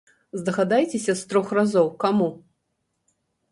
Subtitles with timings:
[0.39, 2.29] Здагадайцеся з трох разоў, каму?